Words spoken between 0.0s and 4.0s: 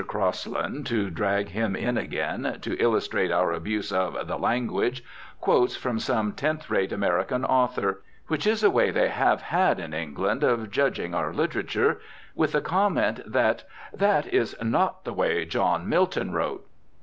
Crosland, to drag him in again, to illustrate our abuse